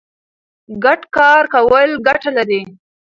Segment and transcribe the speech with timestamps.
[0.83, 2.61] ګډ کار کول ګټه لري.